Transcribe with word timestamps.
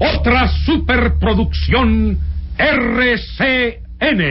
Otra 0.00 0.48
superproducción 0.64 2.18
RCN. 2.56 4.24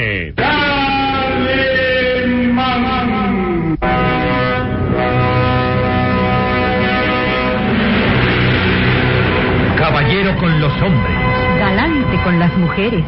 Caballero 9.77 10.35
con 10.39 10.59
los 10.59 10.73
hombres, 10.81 11.17
Galante 11.59 12.17
con 12.23 12.39
las 12.39 12.55
mujeres. 12.58 13.03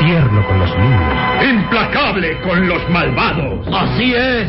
tierno 0.00 0.46
con 0.46 0.58
los 0.60 0.78
niños. 0.78 1.50
Implacable 1.50 2.38
con 2.42 2.68
los 2.68 2.88
malvados. 2.90 3.66
Así 3.72 4.14
es. 4.14 4.48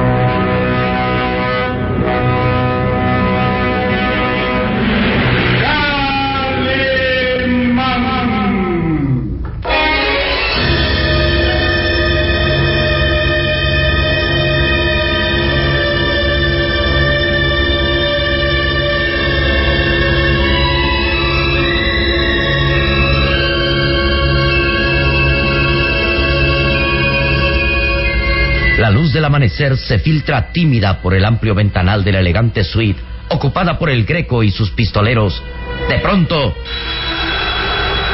Luz 29.01 29.13
del 29.13 29.25
amanecer 29.25 29.77
se 29.77 29.97
filtra 29.97 30.51
tímida 30.51 31.01
por 31.01 31.15
el 31.15 31.25
amplio 31.25 31.55
ventanal 31.55 32.03
de 32.03 32.11
la 32.11 32.19
elegante 32.19 32.63
suite, 32.63 33.01
ocupada 33.29 33.79
por 33.79 33.89
el 33.89 34.05
greco 34.05 34.43
y 34.43 34.51
sus 34.51 34.69
pistoleros. 34.69 35.41
De 35.89 35.97
pronto, 35.97 36.53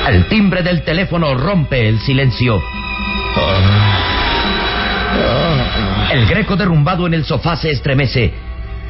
el 0.08 0.28
timbre 0.28 0.64
del 0.64 0.84
teléfono 0.84 1.36
rompe 1.36 1.90
el 1.90 2.00
silencio. 2.00 2.64
El 6.10 6.26
greco 6.26 6.56
derrumbado 6.56 7.06
en 7.06 7.16
el 7.16 7.26
sofá 7.26 7.58
se 7.58 7.72
estremece. 7.72 8.32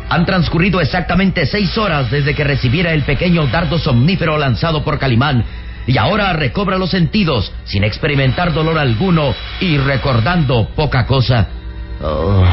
Han 0.09 0.23
transcurrido 0.27 0.79
exactamente 0.79 1.47
seis 1.47 1.75
horas 1.79 2.11
desde 2.11 2.35
que 2.35 2.43
recibiera 2.43 2.93
el 2.93 3.05
pequeño 3.05 3.47
dardo 3.47 3.79
somnífero 3.79 4.37
lanzado 4.37 4.83
por 4.83 4.99
Calimán 4.99 5.43
y 5.87 5.97
ahora 5.97 6.31
recobra 6.33 6.77
los 6.77 6.91
sentidos 6.91 7.51
sin 7.63 7.83
experimentar 7.83 8.53
dolor 8.53 8.77
alguno 8.77 9.33
y 9.59 9.79
recordando 9.79 10.69
poca 10.75 11.07
cosa. 11.07 11.56
Oh, 12.01 12.43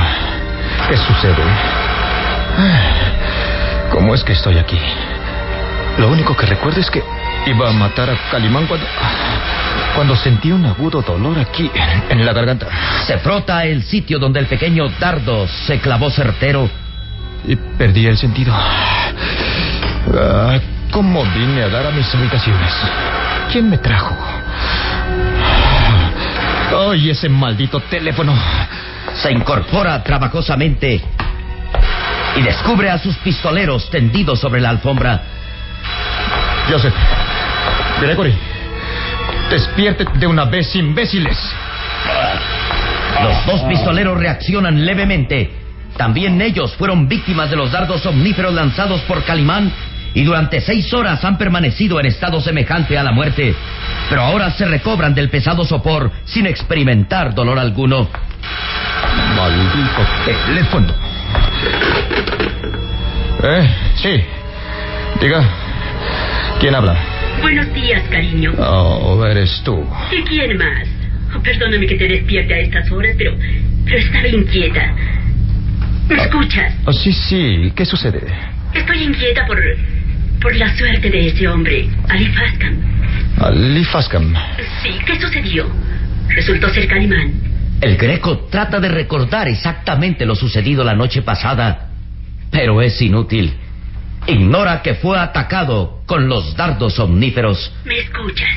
¿Qué 0.89 0.97
sucede? 0.97 1.43
¿Cómo 3.91 4.15
es 4.15 4.25
que 4.25 4.33
estoy 4.33 4.59
aquí? 4.59 4.79
Lo 5.99 6.09
único 6.09 6.37
que 6.37 6.47
recuerdo 6.47 6.81
es 6.81 6.91
que 6.91 7.03
iba 7.47 7.69
a 7.69 7.73
matar 7.73 8.11
a 8.11 8.17
Calimán 8.31 8.67
cuando. 8.67 8.87
cuando 9.95 10.17
sentí 10.17 10.51
un 10.51 10.65
agudo 10.65 11.03
dolor 11.03 11.39
aquí, 11.39 11.71
en, 11.75 12.19
en 12.21 12.27
la 12.27 12.33
garganta. 12.33 12.67
Se 13.07 13.19
frota 13.19 13.65
el 13.65 13.83
sitio 13.85 14.19
donde 14.19 14.41
el 14.41 14.47
pequeño 14.47 14.89
dardo 14.99 15.47
se 15.67 15.79
clavó 15.79 16.11
certero. 16.11 16.69
Y 17.47 17.57
perdí 17.57 18.07
el 18.07 18.17
sentido. 18.17 18.53
Ah, 18.55 20.59
¿Cómo 20.91 21.25
vine 21.35 21.63
a 21.63 21.69
dar 21.69 21.87
a 21.87 21.91
mis 21.91 22.13
habitaciones? 22.15 22.73
¿Quién 23.53 23.69
me 23.69 23.79
trajo? 23.79 24.17
¡Ay, 26.91 27.11
ese 27.11 27.29
maldito 27.29 27.81
teléfono! 27.81 28.33
Se 29.17 29.33
incorpora 29.33 30.03
trabajosamente 30.03 31.01
y 32.37 32.43
descubre 32.43 32.91
a 32.91 32.99
sus 32.99 33.17
pistoleros 33.19 33.89
tendidos 33.91 34.41
sobre 34.41 34.61
la 34.61 34.71
alfombra. 34.71 35.23
Joseph, 36.69 36.95
Gregory, 38.01 38.35
despierte 39.51 40.05
de 40.15 40.27
una 40.27 40.45
vez, 40.45 40.75
imbéciles. 40.75 41.39
Los 43.23 43.47
dos 43.47 43.61
pistoleros 43.69 44.19
reaccionan 44.19 44.85
levemente. 44.85 45.51
También 45.97 46.41
ellos 46.43 46.75
fueron 46.75 47.09
víctimas 47.09 47.51
de 47.51 47.57
los 47.57 47.71
dardos 47.71 48.05
omníferos 48.07 48.53
lanzados 48.53 49.01
por 49.03 49.25
Calimán 49.25 49.73
y 50.15 50.23
durante 50.23 50.61
seis 50.61 50.93
horas 50.95 51.25
han 51.25 51.37
permanecido 51.37 51.99
en 51.99 52.07
estado 52.07 52.41
semejante 52.41 52.97
a 52.97 53.03
la 53.03 53.13
muerte. 53.13 53.55
Pero 54.09 54.23
ahora 54.23 54.51
se 54.53 54.65
recobran 54.65 55.15
del 55.15 55.29
pesado 55.29 55.65
sopor 55.65 56.11
sin 56.25 56.47
experimentar 56.47 57.35
dolor 57.35 57.59
alguno. 57.59 58.09
Maldito 59.37 60.07
teléfono. 60.47 60.95
Eh, 63.43 63.69
sí. 63.97 64.25
Diga. 65.21 65.45
¿Quién 66.61 66.75
habla? 66.75 66.97
Buenos 67.41 67.73
días, 67.75 68.03
cariño. 68.09 68.53
Oh, 68.59 69.25
eres 69.27 69.61
tú. 69.65 69.85
¿Qué 70.11 70.23
quiere 70.25 70.55
más? 70.55 70.89
Oh, 71.37 71.43
perdóname 71.43 71.87
que 71.87 71.97
te 71.97 72.09
despierte 72.09 72.55
a 72.55 72.59
estas 72.61 72.91
horas, 72.91 73.15
pero, 73.19 73.35
pero 73.85 73.99
estaba 73.99 74.29
inquieta. 74.29 74.95
¿Me 76.09 76.15
escuchas? 76.17 76.73
Oh, 76.87 76.93
sí, 76.93 77.13
sí. 77.13 77.73
¿Qué 77.75 77.85
sucede? 77.85 78.23
Estoy 78.73 79.03
inquieta 79.03 79.47
por, 79.47 79.59
por 80.45 80.55
la 80.57 80.77
suerte 80.77 81.09
de 81.09 81.29
ese 81.29 81.49
hombre, 81.49 81.89
Ali 82.07 82.27
Fascam. 82.27 82.77
Ali 83.41 83.83
Fascam. 83.87 84.35
Sí, 84.83 84.91
¿qué 85.07 85.19
sucedió? 85.19 85.67
Resultó 86.29 86.69
ser 86.69 86.87
Calimán. 86.87 87.33
El 87.81 87.97
greco 87.97 88.41
trata 88.51 88.79
de 88.79 88.91
recordar 88.91 89.49
exactamente 89.49 90.27
lo 90.27 90.35
sucedido 90.35 90.85
la 90.85 90.95
noche 90.95 91.23
pasada, 91.23 91.89
pero 92.51 92.83
es 92.83 93.01
inútil. 93.01 93.55
Ignora 94.27 94.83
que 94.83 94.95
fue 94.97 95.19
atacado 95.19 96.03
con 96.05 96.29
los 96.29 96.55
dardos 96.55 96.99
omníferos. 96.99 97.73
¿Me 97.87 98.01
escuchas? 98.01 98.51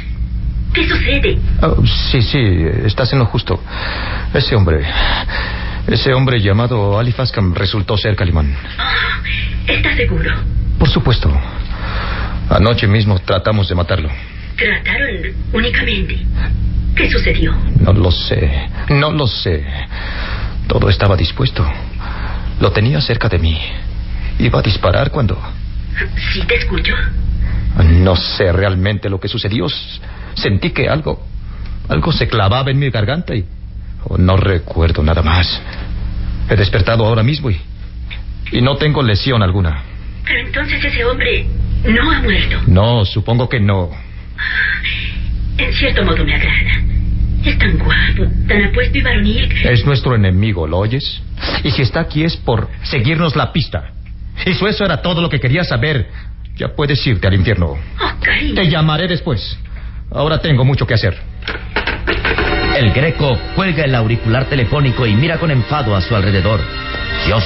¿Qué 0.74 0.90
sucede? 0.90 1.40
Oh, 1.62 1.82
sí, 2.12 2.22
sí, 2.22 2.38
estás 2.86 3.14
en 3.14 3.20
lo 3.20 3.26
justo. 3.28 3.64
Ese 4.34 4.56
hombre. 4.56 4.86
Ese 5.88 6.14
hombre 6.14 6.42
llamado 6.42 7.00
Ali 7.00 7.14
Faskam 7.14 7.54
resultó 7.56 7.96
ser 7.96 8.18
Calimán. 8.18 8.54
Oh, 8.78 9.72
¿Estás 9.72 9.96
seguro? 9.96 10.32
Por 10.78 10.90
supuesto. 10.90 11.32
Anoche 12.50 12.88
mismo 12.88 13.20
tratamos 13.20 13.68
de 13.68 13.76
matarlo. 13.76 14.10
¿Trataron 14.58 15.34
únicamente? 15.54 16.18
¿Qué 16.96 17.10
sucedió? 17.10 17.54
No 17.80 17.94
lo 17.94 18.12
sé. 18.12 18.70
No 18.90 19.12
lo 19.12 19.28
sé. 19.28 19.64
Todo 20.68 20.90
estaba 20.90 21.16
dispuesto. 21.16 21.66
Lo 22.60 22.72
tenía 22.72 23.00
cerca 23.02 23.30
de 23.30 23.38
mí. 23.38 23.60
Iba 24.40 24.60
a 24.60 24.62
disparar 24.62 25.12
cuando... 25.12 25.40
Sí, 26.34 26.42
te 26.48 26.56
escucho. 26.56 26.94
No 27.84 28.16
sé 28.16 28.52
realmente 28.52 29.10
lo 29.10 29.20
que 29.20 29.28
sucedió. 29.28 29.68
Sentí 30.36 30.72
que 30.72 30.88
algo... 30.90 31.26
Algo 31.90 32.12
se 32.12 32.28
clavaba 32.28 32.72
en 32.72 32.80
mi 32.80 32.90
garganta 32.90 33.36
y... 33.36 33.46
Oh, 34.06 34.18
no 34.18 34.38
recuerdo 34.38 35.04
nada 35.04 35.22
más. 35.22 35.62
He 36.50 36.56
despertado 36.56 37.06
ahora 37.06 37.24
mismo 37.24 37.50
y... 37.52 37.60
Y 38.52 38.62
no 38.62 38.78
tengo 38.78 39.04
lesión 39.04 39.44
alguna. 39.44 39.84
Pero 40.26 40.40
entonces 40.40 40.84
ese 40.84 41.06
hombre 41.06 41.46
no 41.88 42.12
ha 42.12 42.22
muerto. 42.22 42.62
No, 42.68 43.06
supongo 43.06 43.48
que 43.50 43.60
no. 43.60 43.90
En 45.58 45.74
cierto 45.74 46.04
modo 46.04 46.24
me 46.24 46.36
agrada. 46.36 46.82
Es 47.46 47.58
tan 47.58 47.78
guapo, 47.78 48.32
tan 48.48 48.66
apuesto 48.66 48.98
y 48.98 49.02
varonil. 49.02 49.52
Es 49.64 49.86
nuestro 49.86 50.16
enemigo, 50.16 50.68
¿lo 50.68 50.80
oyes? 50.80 51.22
Y 51.64 51.72
si 51.72 51.82
está 51.82 52.02
aquí 52.02 52.24
es 52.24 52.36
por 52.36 52.68
seguirnos 52.84 53.36
la 53.36 53.54
pista. 53.54 53.92
Y 54.46 54.54
si 54.54 54.66
eso 54.66 54.86
era 54.86 55.02
todo 55.02 55.22
lo 55.22 55.30
que 55.30 55.40
quería 55.40 55.64
saber, 55.64 56.08
ya 56.56 56.70
puedes 56.70 57.06
irte 57.08 57.28
al 57.28 57.34
infierno. 57.34 57.72
Oh. 57.72 58.12
Te 58.56 58.70
llamaré 58.70 59.08
después. 59.08 59.58
Ahora 60.12 60.40
tengo 60.40 60.66
mucho 60.66 60.86
que 60.86 60.94
hacer. 60.94 61.18
El 62.78 62.92
greco 62.92 63.38
cuelga 63.56 63.84
el 63.84 63.96
auricular 63.96 64.46
telefónico 64.46 65.06
y 65.06 65.14
mira 65.16 65.38
con 65.38 65.52
enfado 65.52 65.96
a 65.96 66.02
su 66.02 66.16
alrededor. 66.16 66.62
Dios. 67.26 67.46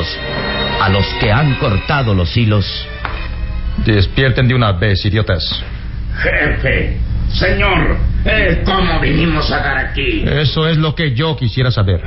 a 0.79 0.89
los 0.89 1.05
que 1.19 1.31
han 1.31 1.55
cortado 1.55 2.13
los 2.13 2.35
hilos. 2.35 2.65
Despierten 3.85 4.47
de 4.47 4.55
una 4.55 4.73
vez, 4.73 5.05
idiotas. 5.05 5.63
Jefe, 6.21 6.97
señor, 7.31 7.97
eh, 8.25 8.61
¿cómo 8.65 8.99
vinimos 8.99 9.51
a 9.51 9.57
dar 9.57 9.77
aquí? 9.77 10.23
Eso 10.25 10.67
es 10.67 10.77
lo 10.77 10.93
que 10.93 11.13
yo 11.13 11.35
quisiera 11.35 11.71
saber. 11.71 12.01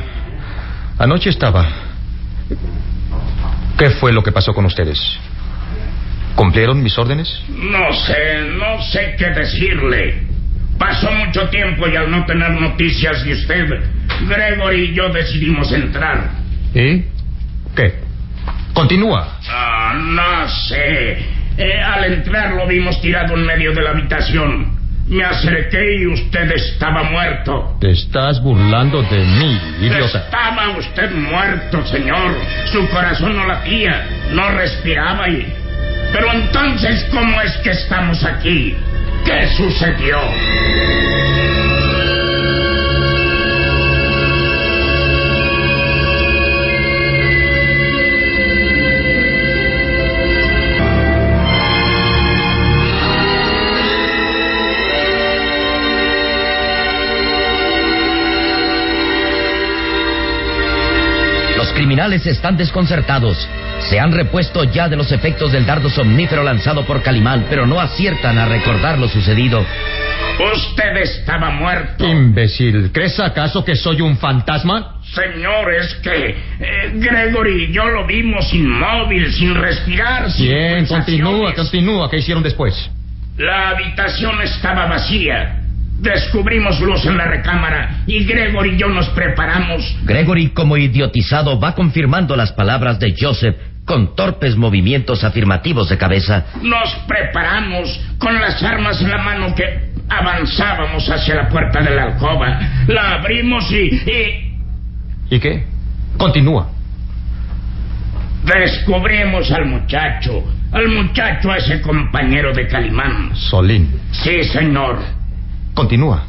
Anoche 0.99 1.31
estaba. 1.31 1.67
¿Qué 3.79 3.91
fue 3.91 4.13
lo 4.13 4.23
que 4.23 4.31
pasó 4.31 4.53
con 4.53 4.65
ustedes? 4.67 5.01
¿Cumplieron 6.37 6.83
mis 6.83 6.97
órdenes? 6.99 7.43
No 7.49 7.93
sé, 7.93 8.45
no 8.59 8.83
sé 8.83 9.15
qué 9.19 9.31
decirle. 9.31 10.23
Pasó 10.79 11.11
mucho 11.13 11.49
tiempo 11.49 11.87
y 11.89 11.97
al 11.97 12.11
no 12.11 12.25
tener 12.27 12.51
noticias 12.51 13.25
de 13.25 13.33
usted, 13.33 13.81
Gregory 14.29 14.91
y 14.91 14.95
yo 14.95 15.09
decidimos 15.09 15.73
entrar. 15.73 16.31
¿Y? 16.75 17.05
¿Qué? 17.75 17.95
Continúa. 18.73 19.39
Ah, 19.49 19.95
no 19.97 20.49
sé. 20.49 21.35
Eh, 21.57 21.81
al 21.81 22.05
entrar 22.05 22.53
lo 22.55 22.67
vimos 22.67 23.01
tirado 23.01 23.35
en 23.35 23.47
medio 23.47 23.73
de 23.73 23.83
la 23.83 23.91
habitación. 23.91 24.75
Me 25.07 25.23
acerqué 25.23 26.01
y 26.01 26.07
usted 26.07 26.51
estaba 26.53 27.03
muerto. 27.05 27.77
Te 27.81 27.91
estás 27.91 28.43
burlando 28.43 29.03
de 29.03 29.19
mí, 29.19 29.61
idiota. 29.81 30.19
Estaba 30.19 30.71
usted 30.79 31.11
muerto, 31.13 31.87
señor. 31.87 32.35
Su 32.73 32.89
corazón 32.89 33.37
no 33.37 33.47
latía, 33.47 34.07
no 34.33 34.51
respiraba 34.53 35.29
y... 35.29 35.47
Pero 36.13 36.33
entonces, 36.33 37.05
¿cómo 37.13 37.41
es 37.43 37.53
que 37.59 37.71
estamos 37.71 38.25
aquí? 38.25 38.75
¿Qué 39.25 39.47
sucedió? 39.57 40.19
Criminales 61.95 62.27
están 62.27 62.57
desconcertados. 62.57 63.49
Se 63.89 64.01
han 64.01 64.11
repuesto 64.11 64.65
ya 64.65 64.89
de 64.89 64.97
los 64.97 65.13
efectos 65.13 65.53
del 65.53 65.65
dardo 65.65 65.89
somnífero 65.89 66.43
lanzado 66.43 66.85
por 66.85 67.03
Calimán, 67.03 67.47
pero 67.49 67.69
no 67.69 67.81
aciertan 67.81 68.37
a 68.37 68.47
recordar 68.47 68.99
lo 68.99 69.07
sucedido. 69.07 69.65
Usted 70.53 70.97
estaba 70.97 71.51
muerto. 71.51 72.05
Imbécil, 72.05 72.91
¿crees 72.93 73.21
acaso 73.21 73.65
que 73.65 73.77
soy 73.77 74.01
un 74.01 74.17
fantasma? 74.17 74.97
Señor, 75.15 75.73
es 75.73 75.95
que 76.03 76.31
eh, 76.31 76.93
Gregory 76.95 77.67
y 77.67 77.73
yo 77.73 77.85
lo 77.85 78.05
vimos 78.09 78.53
inmóvil, 78.53 79.33
sin 79.33 79.55
respirar, 79.55 80.27
Bien, 80.37 80.87
continúa, 80.87 81.55
continúa. 81.55 82.11
¿Qué 82.11 82.17
hicieron 82.17 82.43
después? 82.43 82.75
La 83.37 83.69
habitación 83.69 84.43
estaba 84.43 84.87
vacía. 84.87 85.64
Descubrimos 86.01 86.81
luz 86.81 87.05
en 87.07 87.17
la 87.17 87.27
recámara 87.27 88.03
y 88.07 88.25
Gregory 88.25 88.75
y 88.75 88.77
yo 88.77 88.89
nos 88.89 89.09
preparamos. 89.11 89.97
Gregory, 90.05 90.49
como 90.51 90.77
idiotizado, 90.77 91.59
va 91.59 91.75
confirmando 91.75 92.37
las 92.37 92.53
palabras 92.53 92.99
de 92.99 93.15
Joseph 93.19 93.57
con 93.85 94.17
torpes 94.17 94.57
movimientos 94.57 95.25
afirmativos 95.25 95.89
de 95.89 95.99
cabeza. 95.99 96.47
Nos 96.63 96.91
preparamos 97.07 98.01
con 98.19 98.35
las 98.41 98.63
armas 98.63 99.01
en 99.01 99.11
la 99.11 99.19
mano 99.19 99.55
que 99.55 99.93
avanzábamos 100.09 101.09
hacia 101.09 101.35
la 101.37 101.49
puerta 101.49 101.81
de 101.83 101.95
la 101.95 102.05
alcoba. 102.05 102.61
La 102.89 103.15
abrimos 103.15 103.71
y... 103.71 103.95
¿Y, 103.95 104.55
¿Y 105.31 105.39
qué? 105.39 105.65
Continúa. 106.17 106.69
Descubrimos 108.45 109.51
al 109.53 109.67
muchacho. 109.67 110.45
Al 110.73 110.89
muchacho 110.89 111.55
ese 111.55 111.81
compañero 111.81 112.53
de 112.53 112.67
Calimán. 112.67 113.35
Solín. 113.35 113.89
Sí, 114.11 114.45
señor. 114.45 114.99
Continúa. 115.75 116.25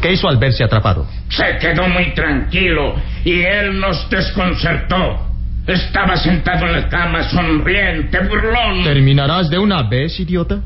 ¿Qué 0.00 0.12
hizo 0.12 0.28
al 0.28 0.38
verse 0.38 0.64
atrapado? 0.64 1.06
Se 1.28 1.56
quedó 1.58 1.88
muy 1.88 2.14
tranquilo 2.14 2.94
y 3.24 3.42
él 3.42 3.78
nos 3.78 4.08
desconcertó. 4.10 5.28
Estaba 5.66 6.16
sentado 6.16 6.66
en 6.66 6.72
la 6.72 6.88
cama, 6.88 7.22
sonriente, 7.30 8.18
burlón. 8.20 8.84
¿Terminarás 8.84 9.48
de 9.48 9.58
una 9.58 9.82
vez, 9.82 10.18
idiota? 10.20 10.60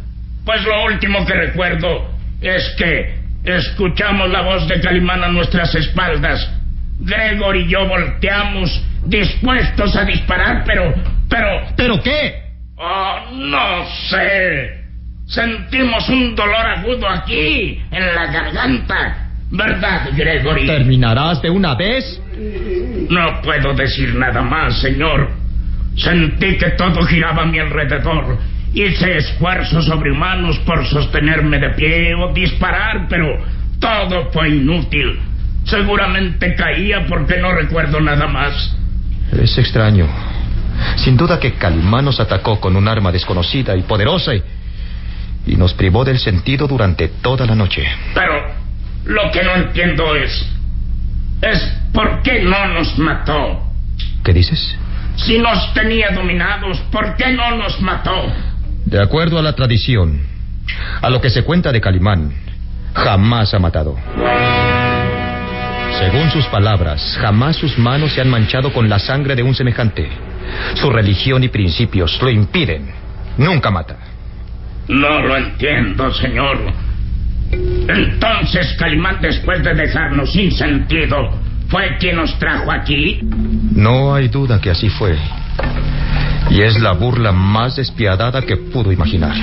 Pues 0.44 0.64
lo 0.64 0.84
último 0.86 1.24
que 1.24 1.34
recuerdo 1.34 2.10
es 2.40 2.74
que 2.76 3.16
escuchamos 3.44 4.30
la 4.30 4.42
voz 4.42 4.66
de 4.66 4.80
Calimán 4.80 5.22
a 5.22 5.28
nuestras 5.28 5.74
espaldas. 5.74 6.50
Gregor 7.00 7.56
y 7.56 7.68
yo 7.68 7.86
volteamos, 7.86 8.82
dispuestos 9.04 9.94
a 9.94 10.04
disparar, 10.04 10.64
pero... 10.66 10.94
pero... 11.28 11.48
¿Pero 11.76 12.02
qué? 12.02 12.42
Oh, 12.76 13.18
no 13.34 13.84
sé. 14.08 14.87
Sentimos 15.28 16.08
un 16.08 16.34
dolor 16.34 16.66
agudo 16.66 17.06
aquí, 17.06 17.78
en 17.90 18.14
la 18.14 18.26
garganta. 18.32 19.28
¿Verdad, 19.50 20.08
Gregory? 20.16 20.66
¿Terminarás 20.66 21.42
de 21.42 21.50
una 21.50 21.74
vez? 21.74 22.20
No 23.10 23.42
puedo 23.42 23.74
decir 23.74 24.14
nada 24.14 24.40
más, 24.40 24.80
señor. 24.80 25.30
Sentí 25.96 26.56
que 26.56 26.70
todo 26.70 27.02
giraba 27.02 27.42
a 27.42 27.46
mi 27.46 27.58
alrededor. 27.58 28.38
Hice 28.72 29.18
esfuerzos 29.18 29.84
sobrehumanos 29.84 30.58
por 30.60 30.86
sostenerme 30.86 31.58
de 31.58 31.70
pie 31.70 32.14
o 32.14 32.32
disparar, 32.32 33.06
pero 33.08 33.38
todo 33.78 34.30
fue 34.32 34.48
inútil. 34.48 35.18
Seguramente 35.64 36.54
caía 36.54 37.04
porque 37.06 37.36
no 37.36 37.52
recuerdo 37.52 38.00
nada 38.00 38.26
más. 38.28 38.74
Es 39.38 39.58
extraño. 39.58 40.06
Sin 40.96 41.18
duda 41.18 41.38
que 41.38 41.52
Calimán 41.52 42.06
nos 42.06 42.18
atacó 42.18 42.60
con 42.60 42.76
un 42.76 42.88
arma 42.88 43.12
desconocida 43.12 43.76
y 43.76 43.82
poderosa 43.82 44.34
y, 44.34 44.42
y 45.48 45.56
nos 45.56 45.74
privó 45.74 46.04
del 46.04 46.18
sentido 46.18 46.66
durante 46.66 47.08
toda 47.08 47.46
la 47.46 47.54
noche. 47.54 47.84
Pero 48.14 48.34
lo 49.04 49.30
que 49.30 49.42
no 49.42 49.54
entiendo 49.56 50.14
es... 50.14 50.46
es 51.42 51.72
por 51.92 52.22
qué 52.22 52.42
no 52.42 52.68
nos 52.74 52.98
mató. 52.98 53.62
¿Qué 54.22 54.32
dices? 54.32 54.76
Si 55.16 55.38
nos 55.38 55.72
tenía 55.74 56.10
dominados, 56.10 56.78
¿por 56.92 57.16
qué 57.16 57.32
no 57.32 57.56
nos 57.56 57.80
mató? 57.80 58.32
De 58.84 59.00
acuerdo 59.00 59.38
a 59.38 59.42
la 59.42 59.54
tradición, 59.54 60.20
a 61.02 61.10
lo 61.10 61.20
que 61.20 61.30
se 61.30 61.42
cuenta 61.42 61.72
de 61.72 61.80
Calimán, 61.80 62.32
jamás 62.94 63.52
ha 63.54 63.58
matado. 63.58 63.96
Según 65.98 66.30
sus 66.30 66.46
palabras, 66.46 67.18
jamás 67.20 67.56
sus 67.56 67.76
manos 67.78 68.12
se 68.12 68.20
han 68.20 68.30
manchado 68.30 68.72
con 68.72 68.88
la 68.88 68.98
sangre 68.98 69.34
de 69.34 69.42
un 69.42 69.54
semejante. 69.54 70.08
Su 70.74 70.90
religión 70.90 71.42
y 71.42 71.48
principios 71.48 72.20
lo 72.22 72.30
impiden. 72.30 72.90
Nunca 73.36 73.70
mata. 73.70 73.96
No 74.88 75.20
lo 75.20 75.36
entiendo, 75.36 76.12
señor. 76.14 76.58
Entonces 77.52 78.74
Calimán, 78.78 79.18
después 79.20 79.62
de 79.62 79.74
dejarnos 79.74 80.32
sin 80.32 80.50
sentido, 80.52 81.30
¿fue 81.68 81.96
quien 81.98 82.16
nos 82.16 82.38
trajo 82.38 82.70
aquí? 82.70 83.20
No 83.74 84.14
hay 84.14 84.28
duda 84.28 84.60
que 84.60 84.70
así 84.70 84.88
fue. 84.88 85.16
Y 86.50 86.62
es 86.62 86.80
la 86.80 86.92
burla 86.92 87.32
más 87.32 87.76
despiadada 87.76 88.42
que 88.42 88.56
pudo 88.56 88.90
imaginar. 88.90 89.34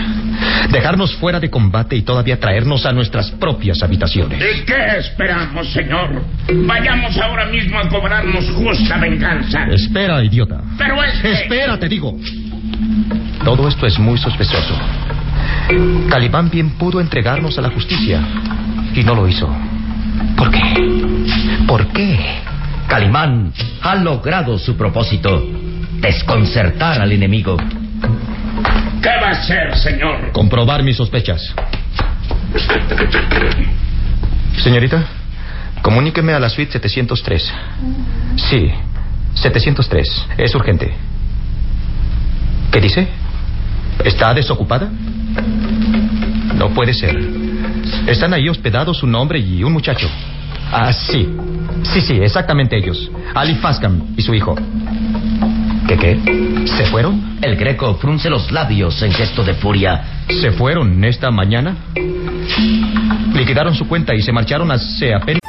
Dejarnos 0.72 1.16
fuera 1.16 1.40
de 1.40 1.50
combate 1.50 1.96
y 1.96 2.02
todavía 2.02 2.40
traernos 2.40 2.86
a 2.86 2.92
nuestras 2.92 3.30
propias 3.32 3.82
habitaciones. 3.84 4.42
¿Y 4.42 4.66
qué 4.66 4.98
esperamos, 4.98 5.72
señor? 5.72 6.24
Vayamos 6.52 7.16
ahora 7.18 7.46
mismo 7.46 7.78
a 7.78 7.88
cobrarnos 7.88 8.50
justa 8.52 8.98
venganza. 8.98 9.66
Espera, 9.72 10.24
idiota. 10.24 10.62
Pero 10.78 11.04
es 11.04 11.22
que... 11.22 11.32
Espera, 11.32 11.78
te 11.78 11.88
digo. 11.88 12.18
Todo 13.44 13.68
esto 13.68 13.86
es 13.86 14.00
muy 14.00 14.18
sospechoso. 14.18 14.76
Calimán 16.10 16.50
bien 16.50 16.72
pudo 16.72 17.02
entregarnos 17.02 17.58
a 17.58 17.62
la 17.62 17.70
justicia 17.70 18.22
y 18.94 19.04
no 19.04 19.16
lo 19.16 19.28
hizo. 19.28 19.50
¿Por 20.38 20.52
qué? 20.52 20.62
¿Por 21.68 21.88
qué? 21.88 22.20
Calimán 22.88 23.52
ha 23.82 23.96
logrado 23.96 24.58
su 24.58 24.78
propósito, 24.78 25.44
desconcertar 26.00 27.02
al 27.02 27.12
enemigo. 27.12 27.58
¿Qué 29.02 29.10
va 29.22 29.30
a 29.30 29.32
hacer, 29.32 29.76
señor? 29.76 30.32
Comprobar 30.32 30.84
mis 30.84 30.98
sospechas. 30.98 31.54
Señorita, 34.58 35.04
comuníqueme 35.82 36.34
a 36.34 36.40
la 36.40 36.50
suite 36.50 36.74
703. 36.74 37.54
Sí, 38.38 38.72
703. 39.34 40.28
Es 40.38 40.56
urgente. 40.56 40.94
¿Qué 42.72 42.82
dice? 42.82 43.08
¿Está 44.04 44.34
desocupada? 44.34 44.90
No 46.56 46.74
puede 46.74 46.94
ser. 46.94 47.18
Están 48.08 48.34
ahí 48.34 48.50
hospedados 48.50 49.04
un 49.04 49.14
hombre 49.16 49.40
y 49.40 49.64
un 49.64 49.74
muchacho. 49.74 50.08
Ah, 50.72 50.92
sí. 50.92 51.30
Sí, 51.84 52.02
sí, 52.02 52.14
exactamente 52.14 52.78
ellos. 52.78 53.12
Ali 53.34 53.56
Faskam 53.56 54.16
y 54.18 54.22
su 54.22 54.34
hijo. 54.34 54.56
¿Qué 55.88 55.98
qué? 55.98 56.66
¿Se 56.78 56.86
fueron? 56.88 57.38
El 57.42 57.56
greco 57.58 57.96
frunce 57.96 58.30
los 58.30 58.52
labios 58.52 59.02
en 59.04 59.12
gesto 59.12 59.44
de 59.44 59.54
furia. 59.54 60.26
¿Se 60.42 60.52
fueron 60.52 61.04
esta 61.04 61.30
mañana? 61.30 61.78
Liquidaron 63.34 63.76
su 63.76 63.88
cuenta 63.88 64.16
y 64.16 64.22
se 64.22 64.32
marcharon 64.32 64.72
hace 64.72 65.14
apenas... 65.14 65.42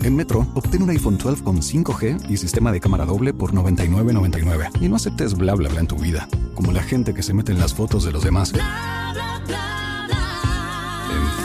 En 0.00 0.14
Metro, 0.14 0.46
obtén 0.54 0.82
un 0.82 0.90
iPhone 0.90 1.18
12 1.18 1.42
con 1.42 1.56
5G 1.56 2.30
y 2.30 2.36
sistema 2.36 2.70
de 2.70 2.80
cámara 2.80 3.04
doble 3.04 3.34
por 3.34 3.52
$99.99. 3.52 4.80
Y 4.80 4.88
no 4.88 4.96
aceptes 4.96 5.34
bla 5.34 5.54
bla 5.54 5.68
bla 5.68 5.80
en 5.80 5.88
tu 5.88 5.96
vida, 5.96 6.28
como 6.54 6.72
la 6.72 6.82
gente 6.82 7.12
que 7.12 7.22
se 7.22 7.34
mete 7.34 7.52
en 7.52 7.58
las 7.58 7.74
fotos 7.74 8.04
de 8.04 8.12
los 8.12 8.22
demás. 8.22 8.52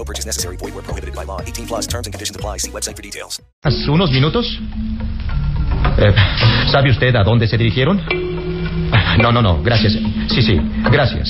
No 0.00 0.04
purchase 0.06 0.24
necessary. 0.24 0.56
Void 0.56 0.72
where 0.74 0.82
prohibited 0.82 1.14
by 1.14 1.24
law. 1.24 1.42
18 1.42 1.66
plus 1.66 1.86
terms 1.86 2.06
and 2.06 2.14
conditions 2.14 2.34
apply. 2.34 2.56
See 2.56 2.70
website 2.70 2.96
for 2.96 3.02
details. 3.02 3.38
¿Hace 3.62 3.90
unos 3.90 4.10
minutos? 4.10 4.46
Eh, 5.98 6.14
¿Sabe 6.72 6.90
usted 6.90 7.14
a 7.16 7.22
dónde 7.22 7.46
se 7.46 7.58
dirigieron? 7.58 8.00
No, 9.20 9.30
no, 9.30 9.42
no, 9.42 9.62
gracias. 9.62 9.92
Sí, 10.28 10.40
sí, 10.40 10.58
gracias. 10.90 11.28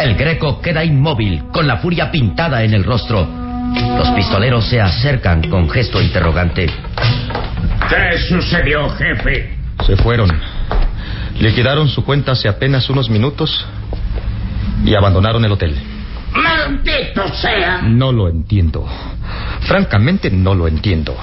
El 0.00 0.16
greco 0.16 0.60
queda 0.60 0.84
inmóvil, 0.84 1.44
con 1.52 1.68
la 1.68 1.76
furia 1.76 2.10
pintada 2.10 2.64
en 2.64 2.74
el 2.74 2.82
rostro. 2.82 3.24
Los 3.96 4.10
pistoleros 4.16 4.64
se 4.64 4.80
acercan 4.80 5.48
con 5.48 5.70
gesto 5.70 6.02
interrogante. 6.02 6.66
¿Qué 7.88 8.18
sucedió, 8.28 8.88
jefe? 8.90 9.56
Se 9.86 9.96
fueron. 9.96 10.28
Liquidaron 11.38 11.88
su 11.88 12.04
cuenta 12.04 12.32
hace 12.32 12.48
apenas 12.48 12.90
unos 12.90 13.08
minutos 13.08 13.64
y 14.84 14.96
abandonaron 14.96 15.44
el 15.44 15.52
hotel. 15.52 15.97
¡Maldito 16.32 17.28
sea! 17.34 17.82
No 17.82 18.12
lo 18.12 18.28
entiendo. 18.28 18.86
Francamente 19.60 20.30
no 20.30 20.54
lo 20.54 20.68
entiendo. 20.68 21.16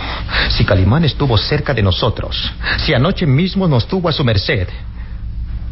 Si 0.49 0.65
Calimán 0.65 1.05
estuvo 1.05 1.37
cerca 1.37 1.73
de 1.73 1.83
nosotros, 1.83 2.51
si 2.77 2.93
anoche 2.93 3.25
mismo 3.25 3.67
nos 3.67 3.87
tuvo 3.87 4.09
a 4.09 4.13
su 4.13 4.23
merced, 4.23 4.67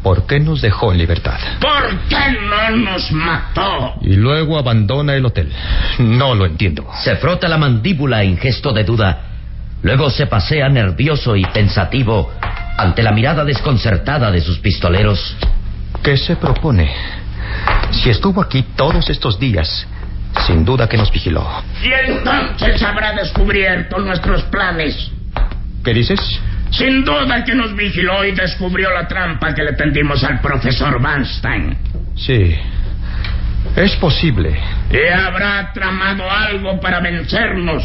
¿por 0.02 0.26
qué 0.26 0.40
nos 0.40 0.60
dejó 0.60 0.92
en 0.92 0.98
libertad? 0.98 1.38
¿Por 1.60 1.98
qué 2.08 2.38
no 2.48 2.76
nos 2.76 3.12
mató? 3.12 3.94
Y 4.02 4.14
luego 4.14 4.58
abandona 4.58 5.14
el 5.14 5.24
hotel. 5.24 5.52
No 5.98 6.34
lo 6.34 6.46
entiendo. 6.46 6.88
Se 7.02 7.16
frota 7.16 7.48
la 7.48 7.58
mandíbula 7.58 8.22
en 8.22 8.36
gesto 8.36 8.72
de 8.72 8.84
duda. 8.84 9.22
Luego 9.82 10.10
se 10.10 10.26
pasea 10.26 10.68
nervioso 10.68 11.36
y 11.36 11.44
pensativo 11.44 12.30
ante 12.76 13.02
la 13.02 13.12
mirada 13.12 13.44
desconcertada 13.44 14.30
de 14.30 14.40
sus 14.40 14.58
pistoleros. 14.58 15.36
¿Qué 16.02 16.16
se 16.16 16.36
propone? 16.36 16.90
Si 18.02 18.10
estuvo 18.10 18.42
aquí 18.42 18.64
todos 18.76 19.08
estos 19.08 19.38
días, 19.38 19.86
sin 20.46 20.64
duda 20.64 20.88
que 20.88 20.96
nos 20.96 21.10
vigiló. 21.10 21.46
Y 21.82 21.92
entonces 22.10 22.82
habrá 22.82 23.12
descubierto 23.12 23.98
nuestros 23.98 24.42
planes. 24.44 25.10
¿Qué 25.84 25.94
dices? 25.94 26.20
Sin 26.70 27.04
duda 27.04 27.44
que 27.44 27.54
nos 27.54 27.74
vigiló 27.76 28.24
y 28.24 28.32
descubrió 28.32 28.90
la 28.90 29.06
trampa 29.06 29.54
que 29.54 29.62
le 29.62 29.74
tendimos 29.74 30.24
al 30.24 30.40
profesor 30.40 31.00
Banstein. 31.00 31.76
Sí. 32.16 32.56
Es 33.76 33.94
posible. 33.96 34.58
Y 34.90 35.08
habrá 35.12 35.72
tramado 35.72 36.30
algo 36.30 36.80
para 36.80 37.00
vencernos. 37.00 37.82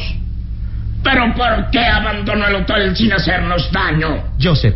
Pero 1.04 1.34
¿por 1.34 1.70
qué 1.72 1.86
abandonó 1.86 2.48
el 2.48 2.56
hotel 2.56 2.96
sin 2.96 3.14
hacernos 3.14 3.72
daño? 3.72 4.34
Joseph, 4.42 4.76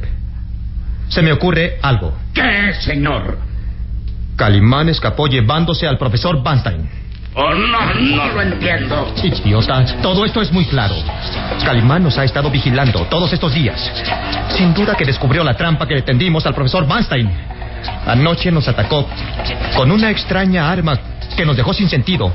se 1.10 1.22
me 1.22 1.32
ocurre 1.32 1.78
algo. 1.82 2.18
¿Qué, 2.34 2.74
señor? 2.80 3.38
Calimán 4.36 4.90
escapó 4.90 5.28
llevándose 5.28 5.88
al 5.88 5.98
profesor 5.98 6.42
Banstein. 6.42 6.90
Oh, 7.36 7.52
no, 7.54 7.94
no 7.94 8.34
lo 8.34 8.42
entiendo. 8.42 9.14
Idiota, 9.24 9.86
todo 10.02 10.24
esto 10.24 10.42
es 10.42 10.52
muy 10.52 10.66
claro. 10.66 10.96
Calimán 11.64 12.04
nos 12.04 12.18
ha 12.18 12.24
estado 12.24 12.52
vigilando 12.52 13.06
todos 13.06 13.34
estos 13.34 13.54
días. 13.54 13.92
Sin 14.50 14.74
duda 14.74 14.96
que 14.96 15.06
descubrió 15.06 15.44
la 15.44 15.56
trampa 15.56 15.88
que 15.88 15.96
le 15.96 16.04
tendimos 16.04 16.46
al 16.46 16.54
profesor 16.54 16.88
Banstein. 16.88 17.32
Anoche 18.06 18.52
nos 18.52 18.68
atacó 18.68 19.08
con 19.76 19.92
una 19.92 20.12
extraña 20.12 20.72
arma 20.72 20.98
que 21.36 21.46
nos 21.46 21.58
dejó 21.58 21.74
sin 21.74 21.90
sentido. 21.90 22.32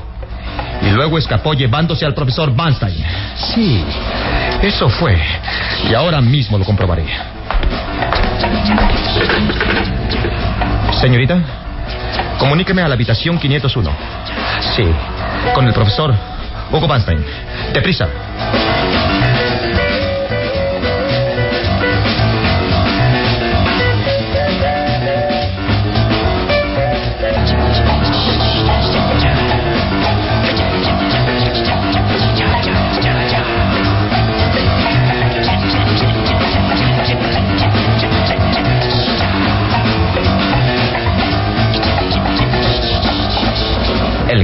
Y 0.81 0.91
luego 0.91 1.17
escapó 1.17 1.53
llevándose 1.53 2.05
al 2.05 2.13
profesor 2.13 2.53
Banstein. 2.53 3.01
Sí, 3.35 3.83
eso 4.61 4.89
fue. 4.89 5.17
Y 5.89 5.93
ahora 5.93 6.19
mismo 6.19 6.57
lo 6.57 6.65
comprobaré. 6.65 7.05
Señorita, 10.99 11.41
comuníqueme 12.39 12.81
a 12.81 12.87
la 12.87 12.95
habitación 12.95 13.37
501. 13.37 13.95
Sí, 14.75 14.85
con 15.53 15.67
el 15.67 15.73
profesor 15.73 16.15
Hugo 16.71 16.87
Banstein. 16.87 17.23
Deprisa. 17.73 18.07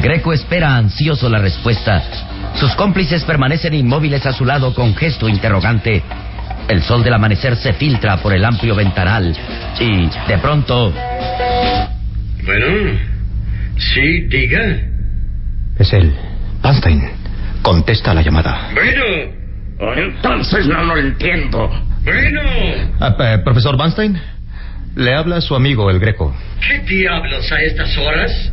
Greco 0.05 0.33
espera 0.33 0.75
ansioso 0.77 1.27
la 1.29 1.39
respuesta. 1.39 2.03
Sus 2.59 2.75
cómplices 2.75 3.23
permanecen 3.23 3.73
inmóviles 3.73 4.23
a 4.27 4.33
su 4.33 4.45
lado 4.45 4.73
con 4.75 4.93
gesto 4.95 5.27
interrogante. 5.27 6.03
El 6.67 6.83
sol 6.83 7.03
del 7.03 7.13
amanecer 7.15 7.55
se 7.55 7.73
filtra 7.73 8.17
por 8.17 8.31
el 8.31 8.45
amplio 8.45 8.75
ventanal 8.75 9.35
y, 9.79 10.07
de 10.27 10.37
pronto, 10.37 10.93
Bueno, 12.45 12.99
sí, 13.77 14.21
diga. 14.27 14.77
Es 15.79 15.91
él. 15.93 16.13
Banstein. 16.61 17.01
Contesta 17.63 18.13
la 18.13 18.21
llamada. 18.21 18.69
Bueno, 18.75 19.93
Entonces 19.95 20.67
no 20.67 20.83
lo 20.83 20.97
entiendo. 20.97 21.67
bueno. 22.03 22.41
Ah, 22.99 23.15
eh, 23.19 23.39
profesor 23.43 23.75
Banstein, 23.75 24.21
le 24.95 25.15
habla 25.15 25.41
su 25.41 25.55
amigo 25.55 25.89
el 25.89 25.99
Greco. 25.99 26.31
¿Qué 26.65 26.77
diablos 26.81 27.51
a 27.51 27.59
estas 27.63 27.97
horas? 27.97 28.51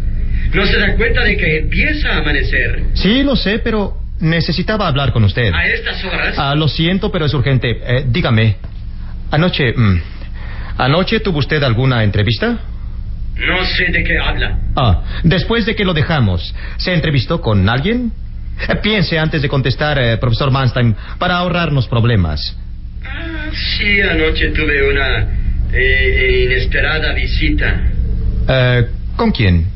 ¿No 0.53 0.67
se 0.67 0.79
da 0.79 0.95
cuenta 0.97 1.23
de 1.25 1.37
que 1.37 1.59
empieza 1.59 2.15
a 2.15 2.19
amanecer? 2.19 2.83
Sí, 2.95 3.23
lo 3.23 3.37
sé, 3.37 3.59
pero 3.59 3.97
necesitaba 4.21 4.87
hablar 4.87 5.13
con 5.13 5.25
usted. 5.25 5.51
¿A 5.53 5.67
estas 5.67 6.05
horas? 6.05 6.35
Ah, 6.39 6.55
lo 6.55 6.69
siento, 6.69 7.11
pero 7.11 7.25
es 7.27 7.35
urgente. 7.35 7.71
Eh, 7.85 8.05
dígame, 8.09 8.57
anoche... 9.31 9.73
mm, 9.75 10.03
¿Anoche 10.79 11.21
tuvo 11.21 11.39
usted 11.39 11.63
alguna 11.63 12.03
entrevista? 12.03 12.59
No 13.37 13.65
sé 13.65 13.85
de 13.93 14.03
qué 14.05 14.19
habla. 14.19 14.59
Ah, 14.77 15.03
después 15.23 15.67
de 15.67 15.75
que 15.75 15.85
lo 15.85 15.93
dejamos, 15.95 16.55
¿se 16.79 16.93
entrevistó 16.95 17.41
con 17.41 17.69
alguien? 17.69 18.11
Eh, 18.69 18.77
piense 18.83 19.19
antes 19.19 19.43
de 19.43 19.49
contestar, 19.49 19.99
eh, 19.99 20.17
profesor 20.19 20.51
Manstein, 20.51 20.95
para 21.19 21.37
ahorrarnos 21.37 21.89
problemas. 21.89 22.57
Ah, 23.05 23.51
sí, 23.53 24.01
anoche 24.01 24.49
tuve 24.51 24.91
una 24.91 25.27
eh, 25.73 26.45
inesperada 26.47 27.13
visita. 27.13 27.81
¿Con 29.17 29.31
quién? 29.31 29.67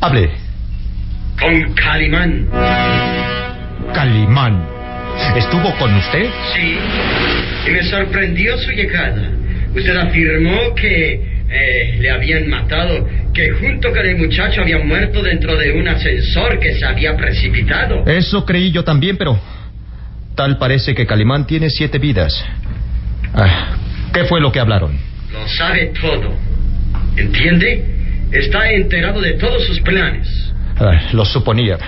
Hable. 0.00 0.30
Con 1.40 1.74
Calimán. 1.74 2.48
Calimán. 3.92 4.66
¿Estuvo 5.36 5.74
con 5.76 5.94
usted? 5.94 6.28
Sí. 6.54 6.76
Y 7.66 7.70
me 7.70 7.82
sorprendió 7.84 8.58
su 8.58 8.70
llegada. 8.72 9.30
Usted 9.74 9.96
afirmó 9.96 10.74
que 10.74 11.34
eh, 11.50 11.96
le 12.00 12.10
habían 12.10 12.48
matado, 12.48 13.08
que 13.32 13.50
junto 13.50 13.90
con 13.90 14.04
el 14.04 14.16
muchacho 14.16 14.62
había 14.62 14.78
muerto 14.78 15.22
dentro 15.22 15.56
de 15.56 15.72
un 15.72 15.86
ascensor 15.88 16.58
que 16.58 16.74
se 16.74 16.84
había 16.84 17.16
precipitado. 17.16 18.04
Eso 18.06 18.44
creí 18.44 18.70
yo 18.70 18.84
también, 18.84 19.16
pero 19.16 19.38
tal 20.34 20.58
parece 20.58 20.94
que 20.94 21.06
Calimán 21.06 21.46
tiene 21.46 21.70
siete 21.70 21.98
vidas. 21.98 22.44
Ah, 23.34 23.76
¿Qué 24.12 24.24
fue 24.24 24.40
lo 24.40 24.52
que 24.52 24.60
hablaron? 24.60 24.96
Lo 25.32 25.48
sabe 25.48 25.92
todo. 26.00 26.36
¿Entiende? 27.16 27.93
Está 28.34 28.70
enterado 28.70 29.20
de 29.20 29.34
todos 29.34 29.64
sus 29.66 29.80
planes. 29.80 30.28
Ah, 30.76 31.08
lo 31.12 31.24
suponía. 31.24 31.78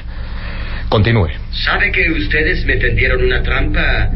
Continúe. 0.89 1.29
¿Sabe 1.51 1.91
que 1.91 2.11
ustedes 2.13 2.65
me 2.65 2.77
tendieron 2.77 3.25
una 3.25 3.43
trampa? 3.43 4.11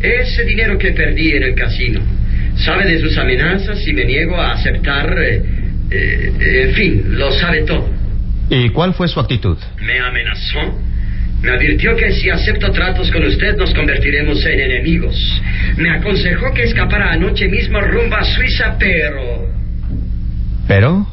Ese 0.00 0.44
dinero 0.44 0.78
que 0.78 0.92
perdí 0.92 1.32
en 1.32 1.42
el 1.42 1.54
casino. 1.54 2.00
¿Sabe 2.56 2.86
de 2.86 3.00
sus 3.00 3.18
amenazas 3.18 3.84
y 3.86 3.92
me 3.92 4.04
niego 4.04 4.36
a 4.36 4.52
aceptar? 4.52 5.16
eh, 5.20 5.42
eh, 5.90 6.62
en 6.68 6.74
fin, 6.74 7.04
lo 7.18 7.32
sabe 7.32 7.62
todo. 7.62 7.88
¿Y 8.50 8.68
cuál 8.68 8.94
fue 8.94 9.08
su 9.08 9.18
actitud? 9.18 9.58
Me 9.80 9.98
amenazó. 9.98 10.78
Me 11.42 11.50
advirtió 11.50 11.96
que 11.96 12.12
si 12.12 12.30
acepto 12.30 12.70
tratos 12.70 13.10
con 13.10 13.24
usted 13.24 13.56
nos 13.56 13.74
convertiremos 13.74 14.44
en 14.46 14.60
enemigos. 14.60 15.42
Me 15.76 15.90
aconsejó 15.90 16.54
que 16.54 16.62
escapara 16.62 17.12
anoche 17.12 17.48
mismo 17.48 17.80
rumbo 17.80 18.16
a 18.16 18.24
Suiza, 18.24 18.76
pero 18.78 19.52
¿Pero? 20.66 21.06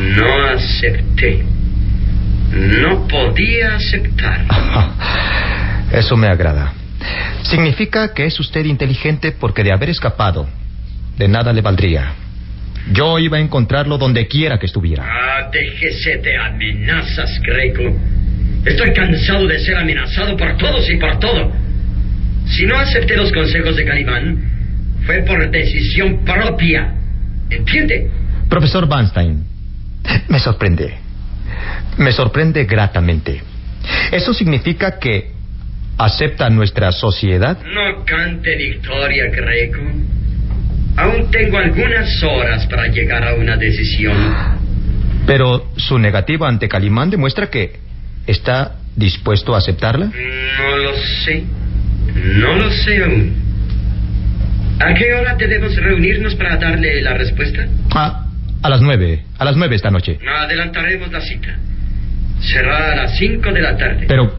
No 0.00 0.46
acepté. 0.46 1.44
No 2.52 3.06
podía 3.08 3.76
aceptar. 3.76 4.44
Eso 5.92 6.16
me 6.16 6.28
agrada. 6.28 6.72
Significa 7.42 8.14
que 8.14 8.24
es 8.24 8.38
usted 8.40 8.64
inteligente 8.64 9.32
porque 9.32 9.62
de 9.62 9.72
haber 9.72 9.90
escapado, 9.90 10.48
de 11.18 11.28
nada 11.28 11.52
le 11.52 11.60
valdría. 11.60 12.12
Yo 12.92 13.18
iba 13.18 13.38
a 13.38 13.40
encontrarlo 13.40 13.98
donde 13.98 14.26
quiera 14.26 14.58
que 14.58 14.66
estuviera. 14.66 15.04
Ah, 15.06 15.48
déjese 15.50 16.18
de 16.18 16.36
amenazas, 16.36 17.40
Greco. 17.42 17.82
Estoy 18.64 18.92
cansado 18.92 19.46
de 19.46 19.58
ser 19.58 19.76
amenazado 19.76 20.36
por 20.36 20.56
todos 20.56 20.88
y 20.90 20.96
por 20.96 21.18
todo. 21.18 21.52
Si 22.46 22.66
no 22.66 22.76
acepté 22.76 23.16
los 23.16 23.32
consejos 23.32 23.76
de 23.76 23.84
Calimán, 23.84 24.38
fue 25.06 25.22
por 25.22 25.50
decisión 25.50 26.24
propia. 26.24 26.92
¿Entiende? 27.50 28.10
Profesor 28.54 28.88
Bernstein, 28.88 29.44
me 30.28 30.38
sorprende. 30.38 30.94
Me 31.98 32.12
sorprende 32.12 32.64
gratamente. 32.66 33.42
¿Eso 34.12 34.32
significa 34.32 34.96
que 35.00 35.32
acepta 35.98 36.48
nuestra 36.50 36.92
sociedad? 36.92 37.58
No 37.64 38.04
cante 38.04 38.54
victoria, 38.54 39.24
Greco. 39.32 39.80
Aún 40.96 41.32
tengo 41.32 41.58
algunas 41.58 42.22
horas 42.22 42.64
para 42.68 42.86
llegar 42.86 43.26
a 43.26 43.34
una 43.34 43.56
decisión. 43.56 44.16
Pero 45.26 45.72
su 45.76 45.98
negativa 45.98 46.48
ante 46.48 46.68
Calimán 46.68 47.10
demuestra 47.10 47.50
que 47.50 47.80
está 48.24 48.76
dispuesto 48.94 49.56
a 49.56 49.58
aceptarla. 49.58 50.06
No 50.06 50.76
lo 50.76 50.92
sé. 51.24 51.42
No 52.14 52.54
lo 52.54 52.70
sé 52.70 53.02
aún. 53.02 53.32
¿A 54.78 54.94
qué 54.94 55.12
hora 55.12 55.34
debemos 55.34 55.74
reunirnos 55.74 56.36
para 56.36 56.56
darle 56.56 57.02
la 57.02 57.14
respuesta? 57.14 57.66
Ah, 57.90 58.23
a 58.64 58.70
las 58.70 58.80
nueve. 58.80 59.22
A 59.38 59.44
las 59.44 59.56
nueve 59.56 59.76
esta 59.76 59.90
noche. 59.90 60.18
Adelantaremos 60.26 61.12
la 61.12 61.20
cita. 61.20 61.54
Será 62.40 62.92
a 62.92 62.96
las 62.96 63.18
cinco 63.18 63.52
de 63.52 63.60
la 63.60 63.76
tarde. 63.76 64.06
Pero 64.08 64.38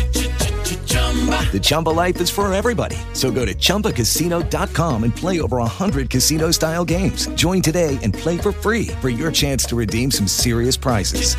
The 1.51 1.59
Chumba 1.61 1.89
life 1.89 2.21
is 2.21 2.29
for 2.29 2.51
everybody. 2.53 2.95
So 3.13 3.31
go 3.31 3.45
to 3.45 3.53
ChumbaCasino.com 3.53 5.03
and 5.03 5.13
play 5.13 5.41
over 5.41 5.57
100 5.57 6.09
casino 6.09 6.51
style 6.51 6.85
games. 6.85 7.27
Join 7.35 7.61
today 7.61 7.99
and 8.01 8.13
play 8.13 8.37
for 8.37 8.53
free 8.53 8.87
for 9.01 9.09
your 9.09 9.31
chance 9.31 9.65
to 9.65 9.75
redeem 9.75 10.11
some 10.11 10.27
serious 10.27 10.77
prizes. 10.77 11.35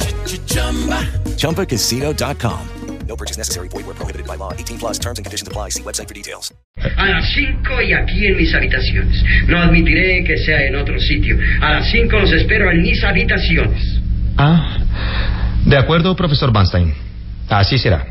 ChumbaCasino.com. 1.38 2.68
No 3.09 3.16
purchase 3.16 3.37
necessary. 3.37 3.68
Void 3.68 3.87
where 3.87 3.95
prohibited 3.95 4.27
by 4.27 4.37
law. 4.37 4.53
18 4.53 4.79
plus 4.79 4.99
terms 4.99 5.18
and 5.18 5.25
conditions 5.27 5.49
apply. 5.49 5.71
See 5.71 5.83
website 5.83 6.09
for 6.09 6.14
details. 6.14 6.53
A 6.79 7.07
las 7.09 7.25
cinco 7.35 7.81
y 7.83 7.92
aquí 7.92 8.27
en 8.27 8.37
mis 8.37 8.55
habitaciones. 8.55 9.23
No 9.49 9.59
admitiré 9.59 10.25
que 10.25 10.37
sea 10.38 10.66
en 10.66 10.77
otro 10.77 10.99
sitio. 11.01 11.37
A 11.61 11.73
las 11.73 11.90
cinco 11.90 12.18
los 12.18 12.33
espero 12.33 12.71
en 12.71 12.83
mis 12.83 13.03
habitaciones. 13.03 14.01
Ah, 14.38 14.79
de 15.66 15.77
acuerdo, 15.77 16.14
profesor 16.16 16.53
Bernstein. 16.53 16.95
Así 17.49 17.77
será. 17.77 18.07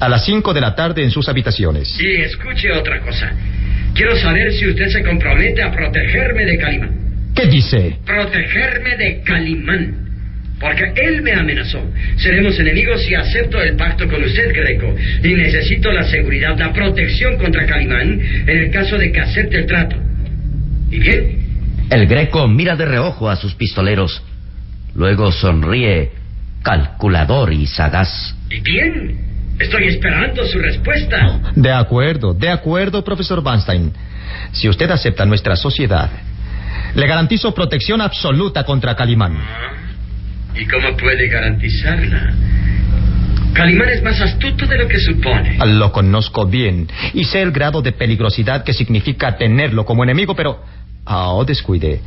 A 0.00 0.08
las 0.08 0.24
5 0.24 0.54
de 0.54 0.60
la 0.60 0.74
tarde 0.74 1.02
en 1.02 1.10
sus 1.10 1.28
habitaciones. 1.28 1.98
Y 2.00 2.22
escuche 2.22 2.70
otra 2.72 3.00
cosa. 3.00 3.32
Quiero 3.94 4.16
saber 4.16 4.52
si 4.52 4.66
usted 4.68 4.88
se 4.88 5.02
compromete 5.02 5.62
a 5.62 5.72
protegerme 5.72 6.44
de 6.44 6.58
Calimán. 6.58 6.90
¿Qué 7.34 7.46
dice? 7.46 7.96
Protegerme 8.04 8.96
de 8.96 9.22
Calimán. 9.22 10.08
Porque 10.60 10.92
él 10.96 11.22
me 11.22 11.32
amenazó. 11.32 11.80
Seremos 12.16 12.58
enemigos 12.58 13.02
si 13.04 13.14
acepto 13.14 13.60
el 13.62 13.76
pacto 13.76 14.08
con 14.08 14.22
usted, 14.22 14.52
Greco. 14.52 14.94
Y 15.22 15.34
necesito 15.34 15.90
la 15.92 16.04
seguridad, 16.04 16.58
la 16.58 16.72
protección 16.72 17.36
contra 17.38 17.66
Calimán 17.66 18.20
en 18.46 18.58
el 18.58 18.70
caso 18.70 18.98
de 18.98 19.12
que 19.12 19.20
acepte 19.20 19.58
el 19.58 19.66
trato. 19.66 19.96
¿Y 20.90 20.98
bien? 20.98 21.38
El 21.90 22.06
Greco 22.06 22.46
mira 22.48 22.76
de 22.76 22.86
reojo 22.86 23.30
a 23.30 23.36
sus 23.36 23.54
pistoleros. 23.54 24.22
Luego 24.94 25.30
sonríe, 25.32 26.10
calculador 26.62 27.52
y 27.52 27.66
sagaz. 27.66 28.34
¿Y 28.50 28.60
bien? 28.60 29.27
Estoy 29.58 29.88
esperando 29.88 30.46
su 30.46 30.58
respuesta. 30.58 31.52
De 31.54 31.72
acuerdo, 31.72 32.32
de 32.32 32.48
acuerdo, 32.48 33.02
profesor 33.02 33.42
Bernstein. 33.42 33.92
Si 34.52 34.68
usted 34.68 34.90
acepta 34.90 35.26
nuestra 35.26 35.56
sociedad, 35.56 36.10
le 36.94 37.06
garantizo 37.06 37.52
protección 37.52 38.00
absoluta 38.00 38.64
contra 38.64 38.94
Calimán. 38.94 39.36
¿Y 40.54 40.64
cómo 40.66 40.96
puede 40.96 41.28
garantizarla? 41.28 42.34
Calimán 43.52 43.88
es 43.88 44.02
más 44.02 44.20
astuto 44.20 44.66
de 44.66 44.78
lo 44.78 44.86
que 44.86 45.00
supone. 45.00 45.58
Lo 45.66 45.90
conozco 45.90 46.46
bien 46.46 46.88
y 47.12 47.24
sé 47.24 47.42
el 47.42 47.50
grado 47.50 47.82
de 47.82 47.92
peligrosidad 47.92 48.62
que 48.62 48.72
significa 48.72 49.36
tenerlo 49.36 49.84
como 49.84 50.04
enemigo, 50.04 50.36
pero... 50.36 50.62
Oh, 51.10 51.44
descuide. 51.44 52.00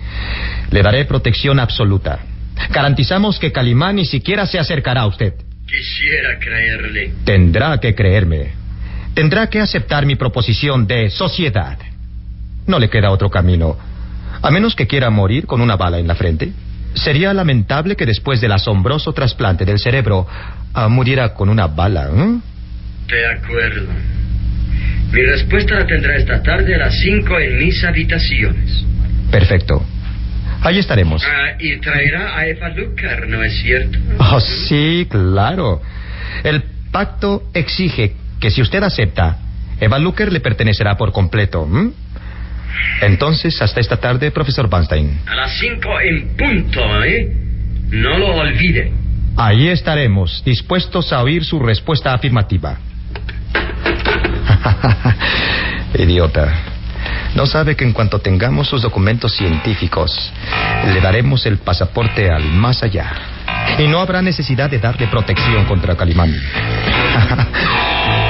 Le 0.69 0.81
daré 0.83 1.05
protección 1.05 1.59
absoluta. 1.59 2.19
Garantizamos 2.69 3.39
que 3.39 3.51
Calimán 3.51 3.95
ni 3.95 4.05
siquiera 4.05 4.45
se 4.45 4.59
acercará 4.59 5.01
a 5.01 5.07
usted. 5.07 5.33
Quisiera 5.71 6.37
creerle. 6.37 7.13
Tendrá 7.23 7.77
que 7.79 7.95
creerme. 7.95 8.51
Tendrá 9.13 9.47
que 9.47 9.61
aceptar 9.61 10.05
mi 10.05 10.17
proposición 10.17 10.85
de 10.85 11.09
sociedad. 11.09 11.77
No 12.67 12.77
le 12.77 12.89
queda 12.89 13.09
otro 13.09 13.29
camino. 13.29 13.77
A 14.41 14.51
menos 14.51 14.75
que 14.75 14.85
quiera 14.85 15.09
morir 15.09 15.45
con 15.45 15.61
una 15.61 15.77
bala 15.77 15.97
en 15.97 16.07
la 16.07 16.15
frente. 16.15 16.51
Sería 16.93 17.33
lamentable 17.33 17.95
que 17.95 18.05
después 18.05 18.41
del 18.41 18.51
asombroso 18.51 19.13
trasplante 19.13 19.63
del 19.63 19.79
cerebro 19.79 20.27
uh, 20.75 20.89
muriera 20.89 21.33
con 21.33 21.47
una 21.47 21.67
bala. 21.67 22.09
¿eh? 22.13 22.39
De 23.07 23.25
acuerdo. 23.27 23.87
Mi 25.13 25.21
respuesta 25.21 25.75
la 25.75 25.87
tendrá 25.87 26.17
esta 26.17 26.43
tarde 26.43 26.75
a 26.75 26.79
las 26.79 26.99
cinco 26.99 27.39
en 27.39 27.57
mis 27.59 27.81
habitaciones. 27.85 28.83
Perfecto. 29.31 29.85
Ahí 30.61 30.77
estaremos. 30.77 31.23
Ah, 31.25 31.55
y 31.59 31.79
traerá 31.79 32.37
a 32.37 32.45
Eva 32.45 32.69
Lucar, 32.69 33.27
¿no 33.27 33.43
es 33.43 33.61
cierto? 33.61 33.97
Oh, 34.19 34.39
sí, 34.39 35.07
claro. 35.09 35.81
El 36.43 36.63
pacto 36.91 37.43
exige 37.53 38.13
que 38.39 38.51
si 38.51 38.61
usted 38.61 38.83
acepta, 38.83 39.37
Eva 39.79 39.97
Lucar 39.97 40.31
le 40.31 40.39
pertenecerá 40.39 40.95
por 40.97 41.11
completo. 41.11 41.65
¿m? 41.65 41.91
Entonces, 43.01 43.59
hasta 43.61 43.79
esta 43.79 43.97
tarde, 43.97 44.31
profesor 44.31 44.69
Bernstein. 44.69 45.19
A 45.27 45.35
las 45.35 45.57
cinco 45.57 45.99
en 45.99 46.35
punto, 46.37 47.03
¿eh? 47.03 47.27
No 47.89 48.17
lo 48.17 48.35
olvide. 48.35 48.91
Ahí 49.37 49.67
estaremos, 49.67 50.43
dispuestos 50.45 51.11
a 51.11 51.23
oír 51.23 51.43
su 51.43 51.59
respuesta 51.59 52.13
afirmativa. 52.13 52.77
Idiota. 55.97 56.70
No 57.35 57.45
sabe 57.45 57.75
que 57.75 57.85
en 57.85 57.93
cuanto 57.93 58.19
tengamos 58.19 58.67
sus 58.67 58.81
documentos 58.81 59.35
científicos, 59.35 60.31
le 60.93 60.99
daremos 60.99 61.45
el 61.45 61.59
pasaporte 61.59 62.29
al 62.29 62.43
más 62.43 62.83
allá. 62.83 63.11
Y 63.77 63.87
no 63.87 63.99
habrá 63.99 64.21
necesidad 64.21 64.69
de 64.69 64.79
darle 64.79 65.07
protección 65.07 65.65
contra 65.65 65.95
Calimán. 65.95 66.33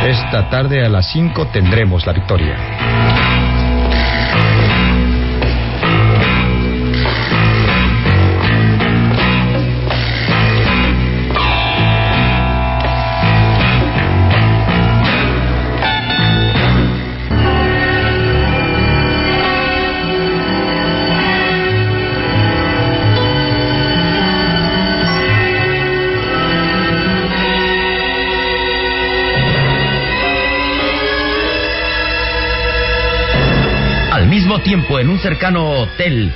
Esta 0.06 0.50
tarde 0.50 0.86
a 0.86 0.90
las 0.90 1.12
5 1.12 1.48
tendremos 1.48 2.06
la 2.06 2.14
victoria. 2.14 2.58
Mismo 34.62 34.64
tiempo, 34.64 35.00
en 35.00 35.10
un 35.10 35.20
cercano 35.20 35.82
hotel 35.82 36.32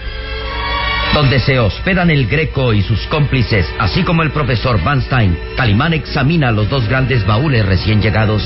donde 1.14 1.40
se 1.40 1.60
hospedan 1.60 2.10
el 2.10 2.28
Greco 2.28 2.74
y 2.74 2.82
sus 2.82 3.06
cómplices, 3.08 3.66
así 3.80 4.04
como 4.04 4.24
el 4.24 4.32
profesor 4.32 4.84
Vanstein, 4.84 5.38
Calimán 5.56 5.94
examina 5.94 6.52
los 6.52 6.70
dos 6.70 6.88
grandes 6.88 7.26
baúles 7.26 7.66
recién 7.66 8.02
llegados. 8.02 8.42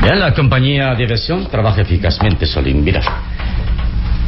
Bien, 0.00 0.20
la 0.20 0.34
compañía 0.34 0.94
de 0.94 1.04
aviación 1.04 1.48
trabaja 1.50 1.80
eficazmente, 1.80 2.46
Solín. 2.46 2.84
Mira, 2.84 3.00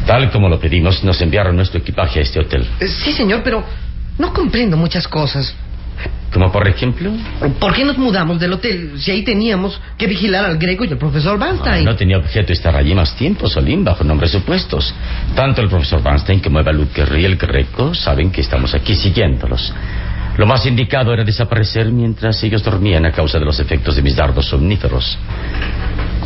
tal 0.06 0.30
como 0.30 0.48
lo 0.48 0.58
pedimos, 0.58 1.04
nos 1.04 1.20
enviaron 1.20 1.54
nuestro 1.54 1.80
equipaje 1.80 2.20
a 2.20 2.22
este 2.22 2.40
hotel. 2.40 2.66
Sí, 2.80 3.12
señor, 3.12 3.42
pero 3.44 3.64
no 4.18 4.32
comprendo 4.32 4.76
muchas 4.76 5.06
cosas. 5.06 5.54
Como 6.36 6.52
por 6.52 6.68
ejemplo, 6.68 7.10
¿Por 7.58 7.72
qué 7.72 7.82
nos 7.82 7.96
mudamos 7.96 8.38
del 8.38 8.52
hotel 8.52 8.92
si 8.98 9.10
ahí 9.10 9.22
teníamos 9.24 9.80
que 9.96 10.06
vigilar 10.06 10.44
al 10.44 10.58
Greco 10.58 10.84
y 10.84 10.88
al 10.88 10.98
profesor 10.98 11.38
Ah, 11.40 11.46
Vanstein? 11.46 11.82
no 11.86 11.96
tenía 11.96 12.18
objeto 12.18 12.52
estar 12.52 12.76
allí 12.76 12.94
más 12.94 13.16
tiempo, 13.16 13.48
Solín, 13.48 13.82
bajo 13.82 14.04
nombres 14.04 14.32
supuestos. 14.32 14.94
Tanto 15.34 15.62
el 15.62 15.70
profesor 15.70 16.02
Vanstein 16.02 16.40
como 16.40 16.60
Eva 16.60 16.72
Luker 16.72 17.08
y 17.18 17.24
el 17.24 17.36
Greco 17.36 17.94
saben 17.94 18.30
que 18.30 18.42
estamos 18.42 18.74
aquí 18.74 18.94
siguiéndolos. 18.94 19.72
Lo 20.36 20.44
más 20.44 20.66
indicado 20.66 21.14
era 21.14 21.24
desaparecer 21.24 21.90
mientras 21.90 22.42
ellos 22.44 22.62
dormían 22.62 23.06
a 23.06 23.12
causa 23.12 23.38
de 23.38 23.46
los 23.46 23.58
efectos 23.58 23.96
de 23.96 24.02
mis 24.02 24.14
dardos 24.14 24.44
somníferos. 24.44 25.16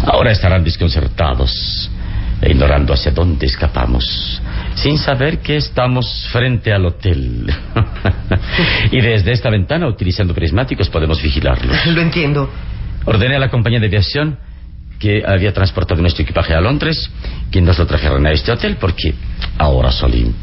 Ahora 0.06 0.32
estarán 0.32 0.64
desconcertados 0.64 1.88
e 2.42 2.50
ignorando 2.50 2.92
hacia 2.94 3.12
dónde 3.12 3.46
escapamos, 3.46 4.42
sin 4.74 4.98
saber 4.98 5.38
que 5.38 5.56
estamos 5.56 6.28
frente 6.32 6.72
al 6.72 6.86
hotel. 6.86 7.52
y 8.90 9.00
desde 9.00 9.32
esta 9.32 9.50
ventana, 9.50 9.86
utilizando 9.86 10.34
prismáticos, 10.34 10.88
podemos 10.88 11.22
vigilarlos. 11.22 11.86
Lo 11.86 12.00
entiendo. 12.00 12.50
Ordené 13.04 13.36
a 13.36 13.38
la 13.38 13.50
compañía 13.50 13.80
de 13.80 13.86
aviación 13.86 14.38
que 14.98 15.22
había 15.26 15.52
transportado 15.52 16.00
nuestro 16.02 16.22
equipaje 16.22 16.54
a 16.54 16.60
Londres 16.60 17.10
que 17.50 17.62
nos 17.62 17.78
lo 17.78 17.86
trajeran 17.86 18.26
a 18.26 18.32
este 18.32 18.52
hotel 18.52 18.76
porque 18.78 19.14
ahora, 19.56 19.90
Solín, 19.90 20.34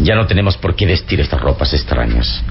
ya 0.00 0.14
no 0.14 0.26
tenemos 0.26 0.58
por 0.58 0.76
qué 0.76 0.84
vestir 0.84 1.20
estas 1.20 1.40
ropas 1.40 1.72
extrañas. 1.72 2.44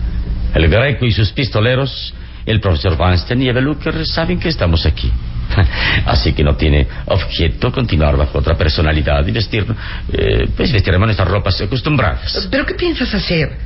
El 0.55 0.67
Greco 0.67 1.05
y 1.05 1.11
sus 1.11 1.31
pistoleros, 1.31 2.13
el 2.45 2.59
profesor 2.59 2.99
Weinstein 2.99 3.43
y 3.43 3.49
Ebeluker 3.49 4.05
saben 4.05 4.39
que 4.39 4.49
estamos 4.49 4.85
aquí. 4.85 5.11
Así 6.05 6.33
que 6.33 6.43
no 6.43 6.55
tiene 6.55 6.87
objeto 7.05 7.71
continuar 7.71 8.17
bajo 8.17 8.39
otra 8.39 8.55
personalidad 8.55 9.25
y 9.27 9.31
vestir, 9.31 9.65
eh, 10.11 10.47
pues 10.55 10.71
vestiremos 10.71 11.07
nuestras 11.07 11.27
ropas 11.27 11.59
acostumbradas. 11.61 12.47
¿Pero 12.49 12.65
qué 12.65 12.73
piensas 12.75 13.13
hacer? 13.13 13.57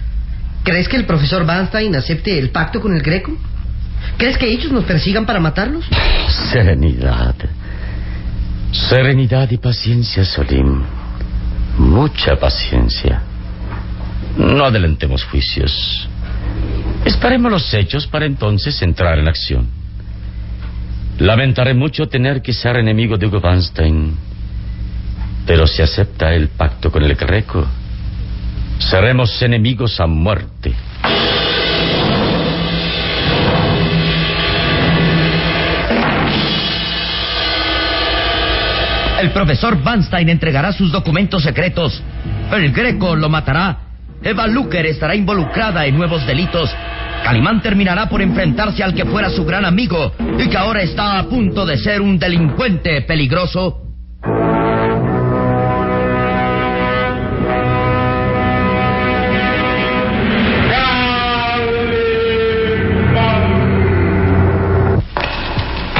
¿Crees 0.63 0.87
que 0.87 0.97
el 0.97 1.05
profesor 1.05 1.45
Vanstein 1.45 1.95
acepte 1.95 2.37
el 2.37 2.49
pacto 2.49 2.81
con 2.81 2.95
el 2.95 3.01
Greco? 3.01 3.37
¿Crees 4.17 4.37
que 4.37 4.47
ellos 4.47 4.71
nos 4.71 4.85
persigan 4.85 5.25
para 5.25 5.39
matarlos? 5.39 5.85
Serenidad. 6.51 7.35
Serenidad 8.71 9.49
y 9.51 9.57
paciencia, 9.57 10.25
Solim. 10.25 10.83
Mucha 11.77 12.35
paciencia. 12.35 13.21
No 14.37 14.65
adelantemos 14.65 15.23
juicios. 15.25 16.09
Esperemos 17.05 17.51
los 17.51 17.73
hechos 17.73 18.07
para 18.07 18.25
entonces 18.25 18.81
entrar 18.81 19.19
en 19.19 19.27
acción. 19.27 19.67
Lamentaré 21.19 21.73
mucho 21.73 22.07
tener 22.07 22.41
que 22.41 22.51
ser 22.51 22.75
enemigo 22.75 23.17
de 23.17 23.27
Hugo 23.27 23.39
Vanstein. 23.39 24.15
Pero 25.47 25.65
si 25.65 25.81
acepta 25.81 26.33
el 26.33 26.49
pacto 26.49 26.91
con 26.91 27.03
el 27.03 27.15
Greco, 27.15 27.65
seremos 28.79 29.41
enemigos 29.41 29.99
a 30.01 30.07
muerte. 30.07 30.73
El 39.21 39.31
profesor 39.31 39.81
Vanstein 39.81 40.27
entregará 40.27 40.73
sus 40.73 40.91
documentos 40.91 41.41
secretos. 41.43 42.03
El 42.51 42.73
Greco 42.73 43.15
lo 43.15 43.29
matará. 43.29 43.77
Eva 44.21 44.47
Luker 44.47 44.85
estará 44.85 45.15
involucrada 45.15 45.85
en 45.85 45.95
nuevos 45.95 46.25
delitos. 46.27 46.69
Calimán 47.25 47.59
terminará 47.59 48.07
por 48.07 48.21
enfrentarse 48.21 48.83
al 48.83 48.93
que 48.93 49.03
fuera 49.03 49.31
su 49.31 49.43
gran 49.43 49.65
amigo 49.65 50.11
y 50.37 50.47
que 50.47 50.55
ahora 50.55 50.83
está 50.83 51.17
a 51.17 51.23
punto 51.23 51.65
de 51.65 51.75
ser 51.75 51.99
un 51.99 52.19
delincuente 52.19 53.01
peligroso. 53.01 53.81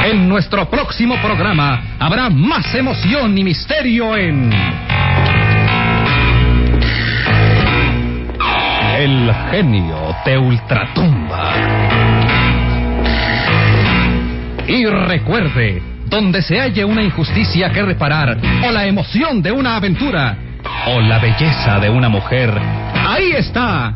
En 0.06 0.30
nuestro 0.30 0.70
próximo 0.70 1.16
programa 1.24 1.96
habrá 1.98 2.30
más 2.30 2.76
emoción 2.76 3.36
y 3.36 3.44
misterio 3.44 4.16
en. 4.16 4.95
El 9.06 9.32
genio 9.52 10.16
de 10.26 10.36
Ultratumba. 10.36 11.54
Y 14.68 14.84
recuerde, 14.88 15.80
donde 16.08 16.42
se 16.42 16.60
halle 16.60 16.84
una 16.84 17.04
injusticia 17.04 17.70
que 17.70 17.84
reparar, 17.84 18.36
o 18.68 18.72
la 18.72 18.88
emoción 18.88 19.44
de 19.44 19.52
una 19.52 19.76
aventura, 19.76 20.36
o 20.88 21.00
la 21.02 21.20
belleza 21.20 21.80
de 21.80 21.92
una 21.92 22.10
mujer, 22.10 22.52
ahí 23.08 23.34
está. 23.34 23.96